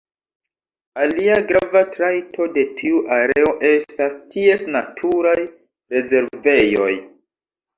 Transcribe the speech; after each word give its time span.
Alia 1.01 1.35
grava 1.51 1.83
trajto 1.97 2.47
de 2.55 2.63
tiu 2.79 3.01
areo 3.17 3.53
estas 3.73 4.17
ties 4.37 4.67
naturaj 4.77 5.37
rezervejoj. 5.97 6.91